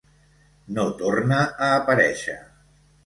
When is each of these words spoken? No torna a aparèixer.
No 0.77 0.85
torna 1.01 1.41
a 1.67 1.67
aparèixer. 1.75 2.39